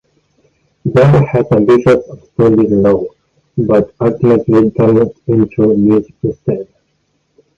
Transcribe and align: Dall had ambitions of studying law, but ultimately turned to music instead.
Dall 0.93 1.27
had 1.27 1.51
ambitions 1.51 2.03
of 2.09 2.23
studying 2.33 2.81
law, 2.81 3.05
but 3.55 3.93
ultimately 4.01 4.71
turned 4.71 5.11
to 5.29 5.75
music 5.77 6.15
instead. 6.23 6.67